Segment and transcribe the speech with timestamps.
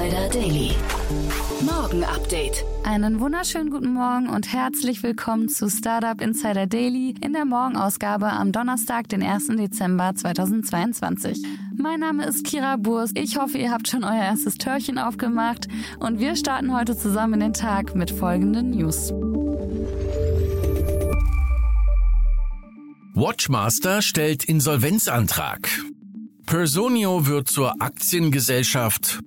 [0.00, 0.70] Insider Daily.
[1.60, 2.64] Morgen Update.
[2.84, 8.50] Einen wunderschönen guten Morgen und herzlich willkommen zu Startup Insider Daily in der Morgenausgabe am
[8.50, 9.48] Donnerstag, den 1.
[9.48, 11.42] Dezember 2022.
[11.76, 13.10] Mein Name ist Kira Burs.
[13.14, 15.68] Ich hoffe, ihr habt schon euer erstes Törchen aufgemacht
[15.98, 19.12] und wir starten heute zusammen in den Tag mit folgenden News.
[23.12, 25.68] Watchmaster stellt Insolvenzantrag.
[26.46, 29.20] Personio wird zur Aktiengesellschaft.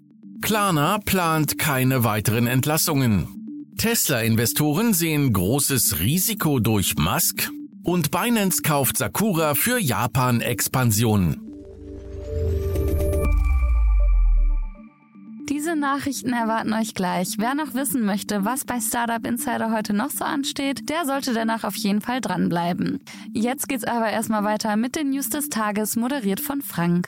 [0.44, 3.72] Klarna plant keine weiteren Entlassungen.
[3.78, 7.50] Tesla-Investoren sehen großes Risiko durch Musk.
[7.82, 11.40] Und Binance kauft Sakura für Japan-Expansion.
[15.48, 17.36] Diese Nachrichten erwarten euch gleich.
[17.38, 21.64] Wer noch wissen möchte, was bei Startup Insider heute noch so ansteht, der sollte danach
[21.64, 23.00] auf jeden Fall dranbleiben.
[23.32, 27.08] Jetzt geht's aber erstmal weiter mit den News des Tages, moderiert von Frank.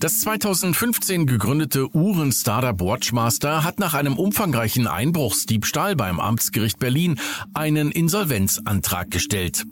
[0.00, 7.18] Das 2015 gegründete Uhren-Startup Watchmaster hat nach einem umfangreichen Einbruchsdiebstahl beim Amtsgericht Berlin
[7.54, 9.64] einen Insolvenzantrag gestellt.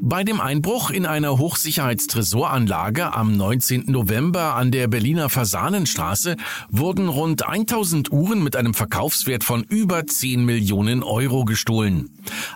[0.00, 3.84] Bei dem Einbruch in einer Hochsicherheitstresoranlage am 19.
[3.86, 6.36] November an der Berliner Fasanenstraße
[6.70, 12.10] wurden rund 1000 Uhren mit einem Verkaufswert von über 10 Millionen Euro gestohlen.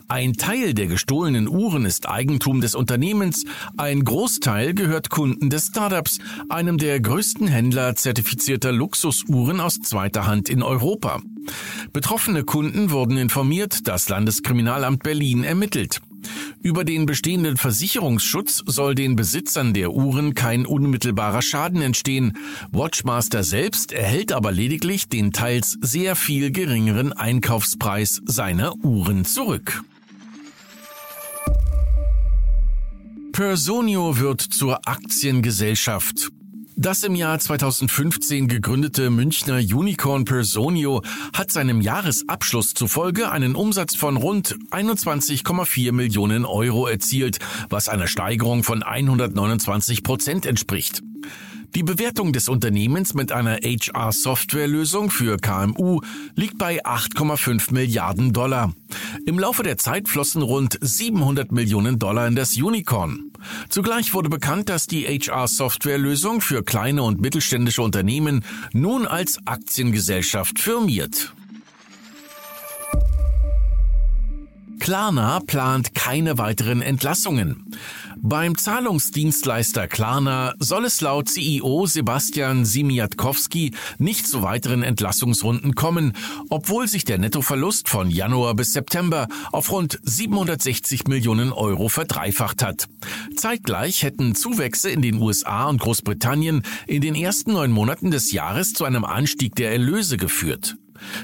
[0.08, 3.44] Ein Teil der gestohlenen Uhren ist Eigentum des Unternehmens,
[3.76, 6.18] ein Großteil gehört Kunden des Startups,
[6.48, 11.22] einem der größten Händler zertifizierter Luxusuhren aus zweiter Hand in Europa.
[11.94, 16.02] Betroffene Kunden wurden informiert, das Landeskriminalamt Berlin ermittelt.
[16.60, 22.36] Über den bestehenden Versicherungsschutz soll den Besitzern der Uhren kein unmittelbarer Schaden entstehen.
[22.70, 29.82] Watchmaster selbst erhält aber lediglich den teils sehr viel geringeren Einkaufspreis seiner Uhren zurück.
[33.32, 36.30] Personio wird zur Aktiengesellschaft.
[36.76, 41.02] Das im Jahr 2015 gegründete Münchner Unicorn Personio
[41.32, 47.38] hat seinem Jahresabschluss zufolge einen Umsatz von rund 21,4 Millionen Euro erzielt,
[47.70, 51.00] was einer Steigerung von 129 Prozent entspricht.
[51.76, 56.00] Die Bewertung des Unternehmens mit einer HR-Softwarelösung für KMU
[56.34, 58.72] liegt bei 8,5 Milliarden Dollar.
[59.26, 63.32] Im Laufe der Zeit flossen rund 700 Millionen Dollar in das Unicorn.
[63.68, 71.34] Zugleich wurde bekannt, dass die HR-Softwarelösung für kleine und mittelständische Unternehmen nun als Aktiengesellschaft firmiert.
[74.78, 77.74] Klarna plant keine weiteren Entlassungen.
[78.26, 86.14] Beim Zahlungsdienstleister Klarna soll es laut CEO Sebastian Simiatkowski nicht zu weiteren Entlassungsrunden kommen,
[86.48, 92.86] obwohl sich der Nettoverlust von Januar bis September auf rund 760 Millionen Euro verdreifacht hat.
[93.36, 98.72] Zeitgleich hätten Zuwächse in den USA und Großbritannien in den ersten neun Monaten des Jahres
[98.72, 100.76] zu einem Anstieg der Erlöse geführt.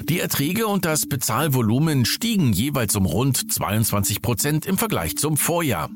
[0.07, 5.89] Die Erträge und das Bezahlvolumen stiegen jeweils um rund 22 Prozent im Vergleich zum Vorjahr.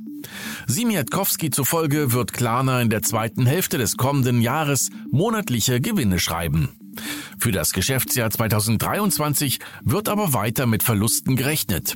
[0.68, 6.70] Simiatkowski zufolge wird Klarna in der zweiten Hälfte des kommenden Jahres monatliche Gewinne schreiben.
[7.38, 11.96] Für das Geschäftsjahr 2023 wird aber weiter mit Verlusten gerechnet.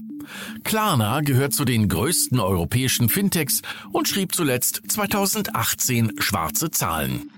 [0.63, 3.61] Klarna gehört zu den größten europäischen Fintechs
[3.91, 7.31] und schrieb zuletzt 2018 schwarze Zahlen.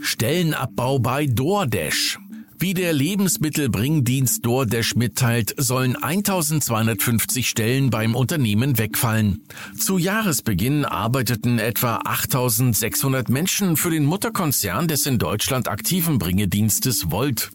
[0.00, 2.18] Stellenabbau bei DoorDash.
[2.60, 9.44] Wie der Lebensmittelbringdienst DoorDash mitteilt, sollen 1250 Stellen beim Unternehmen wegfallen.
[9.78, 17.52] Zu Jahresbeginn arbeiteten etwa 8600 Menschen für den Mutterkonzern des in Deutschland aktiven Bringedienstes Volt.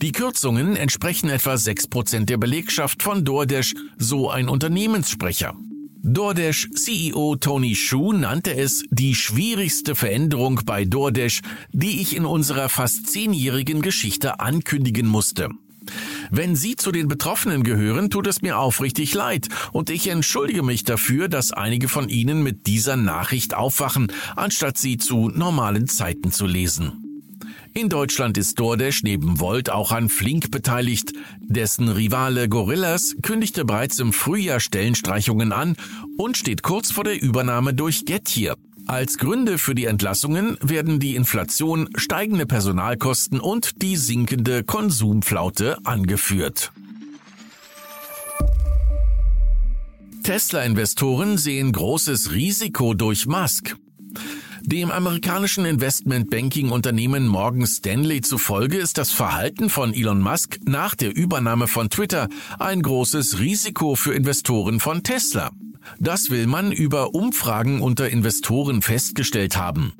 [0.00, 5.54] Die Kürzungen entsprechen etwa 6% der Belegschaft von DoorDash, so ein Unternehmenssprecher.
[6.02, 11.42] DoorDash CEO Tony Shu nannte es die schwierigste Veränderung bei DoorDash,
[11.72, 15.50] die ich in unserer fast zehnjährigen Geschichte ankündigen musste.
[16.30, 20.84] Wenn Sie zu den Betroffenen gehören, tut es mir aufrichtig leid und ich entschuldige mich
[20.84, 26.46] dafür, dass einige von Ihnen mit dieser Nachricht aufwachen, anstatt sie zu normalen Zeiten zu
[26.46, 26.99] lesen.
[27.72, 31.12] In Deutschland ist DoorDash neben Volt auch an Flink beteiligt.
[31.40, 35.76] Dessen Rivale Gorillas kündigte bereits im Frühjahr Stellenstreichungen an
[36.16, 38.56] und steht kurz vor der Übernahme durch Getir.
[38.86, 46.72] Als Gründe für die Entlassungen werden die Inflation, steigende Personalkosten und die sinkende Konsumflaute angeführt.
[50.24, 53.76] Tesla-Investoren sehen großes Risiko durch Musk.
[54.62, 61.66] Dem amerikanischen Investmentbanking-Unternehmen Morgan Stanley zufolge ist das Verhalten von Elon Musk nach der Übernahme
[61.66, 62.28] von Twitter
[62.58, 65.50] ein großes Risiko für Investoren von Tesla.
[65.98, 69.94] Das will man über Umfragen unter Investoren festgestellt haben.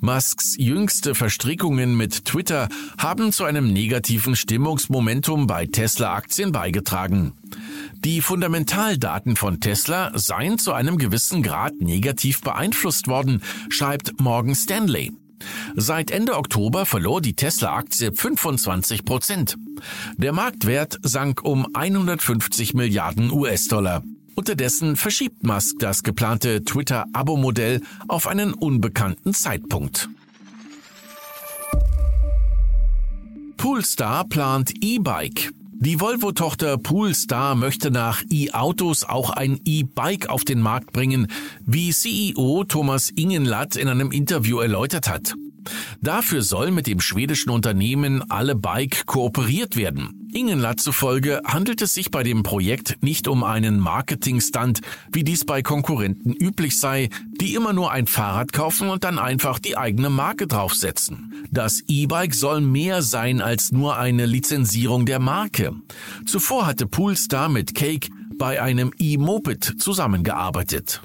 [0.00, 2.68] Musks jüngste Verstrickungen mit Twitter
[2.98, 7.32] haben zu einem negativen Stimmungsmomentum bei Tesla-Aktien beigetragen.
[8.06, 15.10] Die Fundamentaldaten von Tesla seien zu einem gewissen Grad negativ beeinflusst worden, schreibt Morgan Stanley.
[15.74, 19.56] Seit Ende Oktober verlor die Tesla-Aktie 25 Prozent.
[20.18, 24.04] Der Marktwert sank um 150 Milliarden US-Dollar.
[24.36, 30.08] Unterdessen verschiebt Musk das geplante Twitter-Abo-Modell auf einen unbekannten Zeitpunkt.
[33.56, 35.50] Poolstar plant E-Bike.
[35.78, 41.26] Die Volvo-Tochter Poolstar möchte nach E-Autos auch ein E-Bike auf den Markt bringen,
[41.66, 45.34] wie CEO Thomas Ingenlatt in einem Interview erläutert hat.
[46.00, 50.25] Dafür soll mit dem schwedischen Unternehmen Alle Bike kooperiert werden.
[50.36, 55.62] Ingenlatt zufolge handelt es sich bei dem Projekt nicht um einen Marketing-Stunt, wie dies bei
[55.62, 57.08] Konkurrenten üblich sei,
[57.40, 61.32] die immer nur ein Fahrrad kaufen und dann einfach die eigene Marke draufsetzen.
[61.50, 65.72] Das E-Bike soll mehr sein als nur eine Lizenzierung der Marke.
[66.26, 71.00] Zuvor hatte Poolstar mit Cake bei einem E-Moped zusammengearbeitet.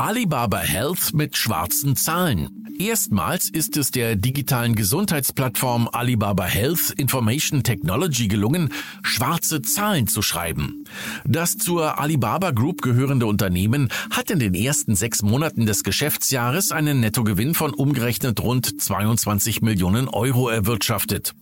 [0.00, 2.64] Alibaba Health mit schwarzen Zahlen.
[2.78, 10.86] Erstmals ist es der digitalen Gesundheitsplattform Alibaba Health Information Technology gelungen, schwarze Zahlen zu schreiben.
[11.26, 17.00] Das zur Alibaba Group gehörende Unternehmen hat in den ersten sechs Monaten des Geschäftsjahres einen
[17.00, 21.34] Nettogewinn von umgerechnet rund 22 Millionen Euro erwirtschaftet.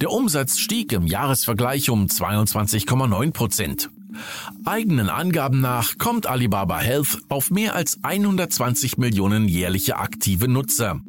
[0.00, 3.90] Der Umsatz stieg im Jahresvergleich um 22,9 Prozent.
[4.64, 11.00] Eigenen Angaben nach kommt Alibaba Health auf mehr als 120 Millionen jährliche aktive Nutzer.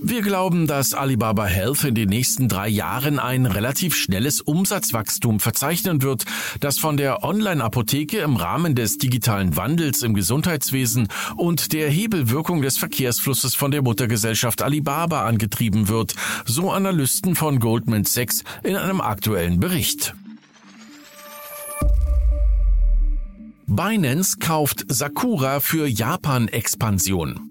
[0.00, 6.02] Wir glauben, dass Alibaba Health in den nächsten drei Jahren ein relativ schnelles Umsatzwachstum verzeichnen
[6.02, 6.24] wird,
[6.60, 12.78] das von der Online-Apotheke im Rahmen des digitalen Wandels im Gesundheitswesen und der Hebelwirkung des
[12.78, 16.14] Verkehrsflusses von der Muttergesellschaft Alibaba angetrieben wird,
[16.44, 20.14] so Analysten von Goldman Sachs in einem aktuellen Bericht.
[23.70, 27.50] Binance kauft Sakura für Japan-Expansion.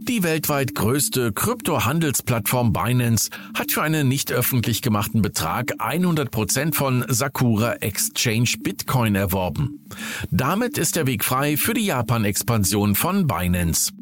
[0.00, 7.74] Die weltweit größte Kryptohandelsplattform Binance hat für einen nicht öffentlich gemachten Betrag 100% von Sakura
[7.74, 9.86] Exchange Bitcoin erworben.
[10.32, 13.92] Damit ist der Weg frei für die Japan-Expansion von Binance.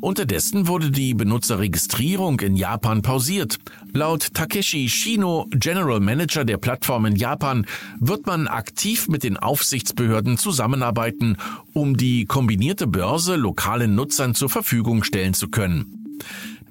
[0.00, 3.58] Unterdessen wurde die Benutzerregistrierung in Japan pausiert.
[3.92, 7.66] Laut Takeshi Shino, General Manager der Plattform in Japan,
[7.98, 11.36] wird man aktiv mit den Aufsichtsbehörden zusammenarbeiten,
[11.72, 16.18] um die kombinierte Börse lokalen Nutzern zur Verfügung stellen zu können.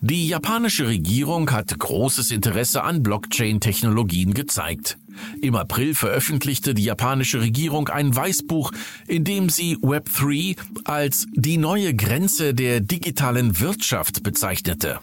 [0.07, 4.99] Die japanische Regierung hat großes Interesse an Blockchain-Technologien gezeigt.
[5.41, 8.71] Im April veröffentlichte die japanische Regierung ein Weißbuch,
[9.07, 14.99] in dem sie Web3 als die neue Grenze der digitalen Wirtschaft bezeichnete.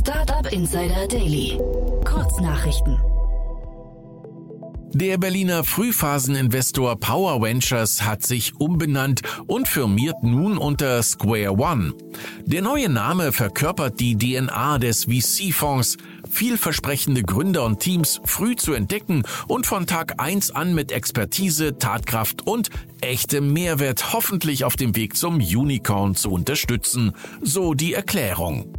[0.00, 1.60] Startup Insider Daily.
[2.04, 2.98] Kurznachrichten.
[4.96, 11.94] Der Berliner Frühphaseninvestor Power Ventures hat sich umbenannt und firmiert nun unter Square One.
[12.44, 15.96] Der neue Name verkörpert die DNA des VC-Fonds
[16.30, 22.46] vielversprechende Gründer und Teams früh zu entdecken und von Tag 1 an mit Expertise, Tatkraft
[22.46, 22.70] und
[23.00, 28.72] echtem Mehrwert hoffentlich auf dem Weg zum Unicorn zu unterstützen, so die Erklärung.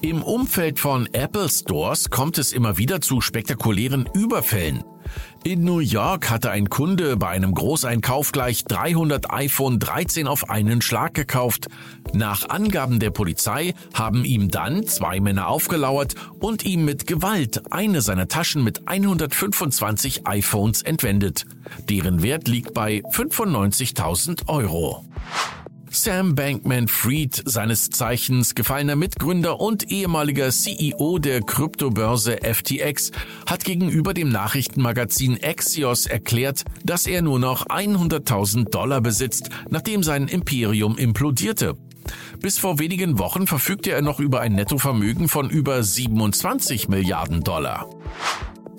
[0.00, 4.82] Im Umfeld von Apple Stores kommt es immer wieder zu spektakulären Überfällen.
[5.44, 10.82] In New York hatte ein Kunde bei einem Großeinkauf gleich 300 iPhone 13 auf einen
[10.82, 11.68] Schlag gekauft.
[12.12, 18.02] Nach Angaben der Polizei haben ihm dann zwei Männer aufgelauert und ihm mit Gewalt eine
[18.02, 21.46] seiner Taschen mit 125 iPhones entwendet.
[21.88, 25.04] Deren Wert liegt bei 95.000 Euro.
[25.96, 33.12] Sam Bankman-Fried, seines Zeichens gefallener Mitgründer und ehemaliger CEO der Kryptobörse FTX,
[33.46, 40.28] hat gegenüber dem Nachrichtenmagazin Axios erklärt, dass er nur noch 100.000 Dollar besitzt, nachdem sein
[40.28, 41.76] Imperium implodierte.
[42.40, 47.88] Bis vor wenigen Wochen verfügte er noch über ein Nettovermögen von über 27 Milliarden Dollar.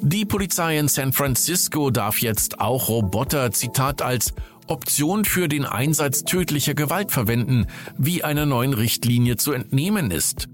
[0.02, 4.34] Die Polizei in San Francisco darf jetzt auch Roboter, Zitat, als
[4.68, 10.48] Option für den Einsatz tödlicher Gewalt verwenden, wie einer neuen Richtlinie zu entnehmen ist.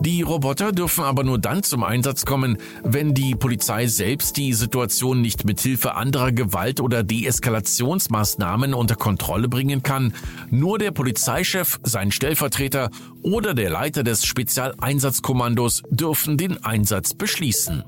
[0.00, 5.20] Die Roboter dürfen aber nur dann zum Einsatz kommen, wenn die Polizei selbst die Situation
[5.20, 10.14] nicht mit Hilfe anderer Gewalt- oder Deeskalationsmaßnahmen unter Kontrolle bringen kann.
[10.50, 12.90] Nur der Polizeichef, sein Stellvertreter
[13.22, 17.84] oder der Leiter des Spezialeinsatzkommandos dürfen den Einsatz beschließen.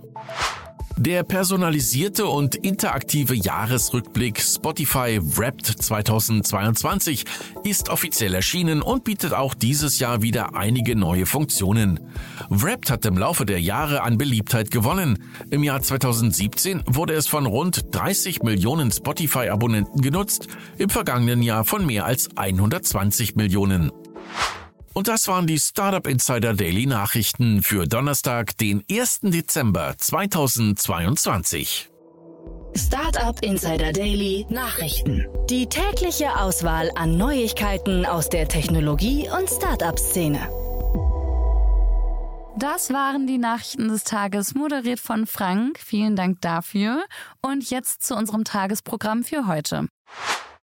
[0.99, 7.27] Der personalisierte und interaktive Jahresrückblick Spotify Wrapped 2022
[7.65, 12.01] ist offiziell erschienen und bietet auch dieses Jahr wieder einige neue Funktionen.
[12.49, 15.23] Wrapped hat im Laufe der Jahre an Beliebtheit gewonnen.
[15.51, 20.49] Im Jahr 2017 wurde es von rund 30 Millionen Spotify-Abonnenten genutzt,
[20.79, 23.93] im vergangenen Jahr von mehr als 120 Millionen.
[24.97, 29.21] Und das waren die Startup Insider Daily Nachrichten für Donnerstag, den 1.
[29.25, 31.91] Dezember 2022.
[32.75, 35.27] Startup Insider Daily Nachrichten.
[35.51, 40.49] Die tägliche Auswahl an Neuigkeiten aus der Technologie- und Startup-Szene.
[42.57, 45.79] Das waren die Nachrichten des Tages, moderiert von Frank.
[45.79, 47.05] Vielen Dank dafür.
[47.43, 49.89] Und jetzt zu unserem Tagesprogramm für heute.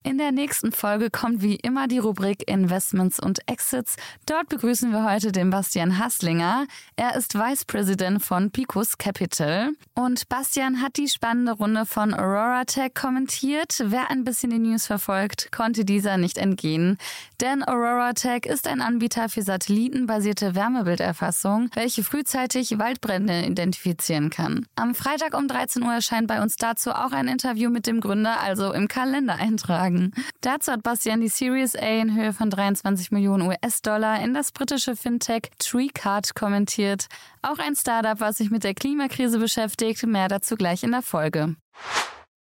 [0.04, 3.94] In der nächsten Folge kommt wie immer die Rubrik Investments und Exits.
[4.26, 6.66] Dort begrüßen wir heute den Bastian Hasslinger.
[6.96, 9.70] Er ist Vice President von Picos Capital.
[9.94, 13.80] Und Bastian hat die spannende Runde von Aurora Tech kommentiert.
[13.84, 16.98] Wer ein bisschen die News verfolgt, konnte dieser nicht entgehen.
[17.40, 24.66] Denn Aurora Tech ist ein Anbieter für satellitenbasierte Wärmebilderfassung, welche frühzeitig Waldbrände identifizieren kann.
[24.74, 28.40] Am Freitag um 13 Uhr erscheint bei uns dazu auch ein Interview mit dem Gründer,
[28.40, 30.12] also im Kalender eintragen sagen.
[30.40, 34.96] Dazu hat Bastian die Series A in Höhe von 23 Millionen US-Dollar in das britische
[34.96, 37.06] Fintech TreeCard kommentiert.
[37.42, 40.04] Auch ein Startup, was sich mit der Klimakrise beschäftigt.
[40.06, 41.56] Mehr dazu gleich in der Folge.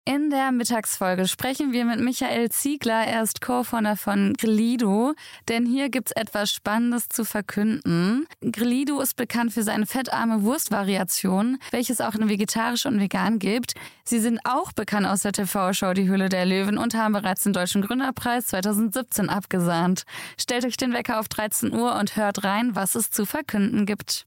[0.03, 3.05] In der Mittagsfolge sprechen wir mit Michael Ziegler.
[3.05, 5.13] Er ist Co-Founder von Grillido,
[5.48, 8.25] denn hier gibt's etwas Spannendes zu verkünden.
[8.41, 13.75] Grillido ist bekannt für seine fettarme Wurstvariation, welches auch in vegetarisch und vegan gibt.
[14.03, 17.53] Sie sind auch bekannt aus der TV-Show Die Hülle der Löwen und haben bereits den
[17.53, 20.05] Deutschen Gründerpreis 2017 abgesahnt.
[20.36, 24.25] Stellt euch den Wecker auf 13 Uhr und hört rein, was es zu verkünden gibt.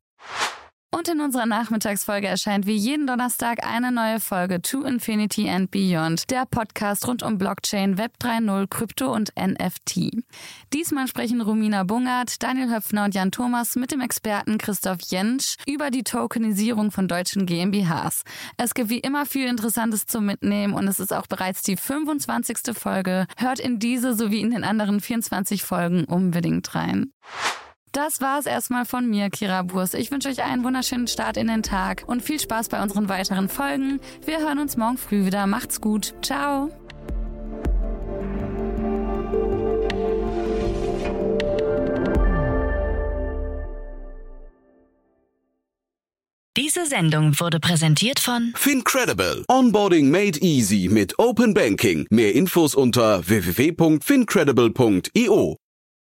[0.96, 6.30] Und in unserer Nachmittagsfolge erscheint wie jeden Donnerstag eine neue Folge To Infinity and Beyond,
[6.30, 10.22] der Podcast rund um Blockchain, Web 3.0, Krypto und NFT.
[10.72, 15.90] Diesmal sprechen Romina Bungert, Daniel Höpfner und Jan Thomas mit dem Experten Christoph Jentsch über
[15.90, 18.22] die Tokenisierung von deutschen GmbHs.
[18.56, 22.72] Es gibt wie immer viel Interessantes zum Mitnehmen und es ist auch bereits die 25.
[22.72, 23.26] Folge.
[23.36, 27.12] Hört in diese sowie in den anderen 24 Folgen unbedingt rein.
[27.94, 29.94] Das war es erstmal von mir, Kira Burs.
[29.94, 33.48] Ich wünsche euch einen wunderschönen Start in den Tag und viel Spaß bei unseren weiteren
[33.48, 34.00] Folgen.
[34.26, 35.46] Wir hören uns morgen früh wieder.
[35.46, 36.12] Macht's gut.
[36.20, 36.72] Ciao.
[46.56, 49.44] Diese Sendung wurde präsentiert von Fincredible.
[49.48, 52.08] Onboarding made easy mit Open Banking.
[52.10, 55.58] Mehr Infos unter www.fincredible.io.